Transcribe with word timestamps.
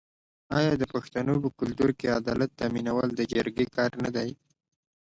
آیا 0.57 0.73
د 0.77 0.83
پښتنو 0.93 1.33
په 1.43 1.49
کلتور 1.59 1.89
کې 1.99 2.15
عدالت 2.19 2.51
تامینول 2.59 3.09
د 3.15 3.21
جرګې 3.33 3.65
کار 3.75 3.91
نه 4.03 4.09
دی؟ 4.15 4.29